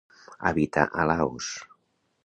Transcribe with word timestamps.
Habita 0.49 0.87
a 1.03 1.07
Laos. 1.13 1.53